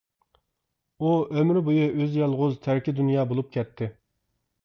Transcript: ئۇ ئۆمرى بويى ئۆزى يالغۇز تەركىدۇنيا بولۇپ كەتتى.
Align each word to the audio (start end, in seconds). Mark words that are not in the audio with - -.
ئۇ 1.07 1.11
ئۆمرى 1.41 1.61
بويى 1.67 1.83
ئۆزى 1.91 2.17
يالغۇز 2.21 2.57
تەركىدۇنيا 2.67 3.27
بولۇپ 3.33 3.53
كەتتى. 3.59 3.93